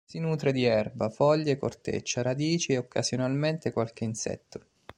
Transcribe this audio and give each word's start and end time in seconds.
Si 0.03 0.17
nutre 0.17 0.51
di 0.51 0.63
erba, 0.65 1.11
foglie, 1.11 1.59
corteccia, 1.59 2.23
radici, 2.23 2.71
e 2.73 2.79
occasionalmente 2.79 3.71
qualche 3.71 4.03
insetto. 4.03 4.65